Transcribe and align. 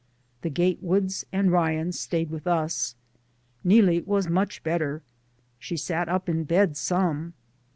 The 0.41 0.49
Gatewoods 0.49 1.25
and 1.31 1.51
Ryans 1.51 1.99
stayed 1.99 2.31
with 2.31 2.47
us. 2.47 2.95
Neelie 3.63 4.01
was 4.01 4.27
much 4.27 4.63
better. 4.63 5.03
She 5.59 5.77
sat 5.77 6.09
up 6.09 6.27
in 6.27 6.43
bed 6.43 6.75
some. 6.75 7.33